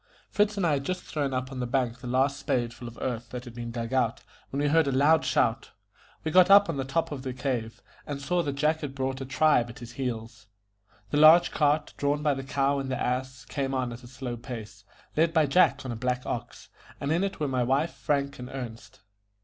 [0.31, 2.97] Fritz and I had just thrown up on the bank the last spade full of
[2.99, 5.69] earth that had been dug out, when we heard a loud shout.
[6.23, 9.17] We got up on the top of the cave, and saw that Jack had brought
[9.19, 10.47] back a tribe at his heels.
[11.11, 14.35] The large cart, drawn by the cow and the ass, came on at a slow
[14.37, 14.85] pace,
[15.15, 18.49] led by Jack on a black ox, and in it were my wife, Frank, and
[18.51, 19.01] Ernest.